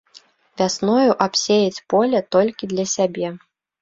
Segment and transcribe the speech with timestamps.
[0.61, 3.27] Вясною абсеяць поле толькі для сябе.